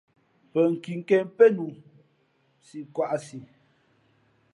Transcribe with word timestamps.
Pά 0.51 0.61
nkiken 0.71 1.27
pēn 1.37 1.53
nu 1.57 1.67
si 2.65 2.79
kwaꞌsi. 2.93 3.39